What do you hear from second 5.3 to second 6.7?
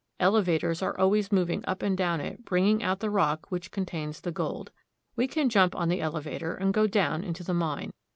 jump on the elevator